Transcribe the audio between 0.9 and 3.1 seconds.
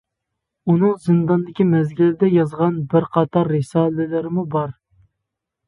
زىنداندىكى مەزگىلىدە يازغان بىر